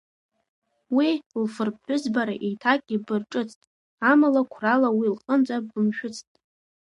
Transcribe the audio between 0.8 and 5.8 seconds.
Уи лфырԥҳәызбара еиҭах ибырҿыцт, амала қәрала уи лҟынӡа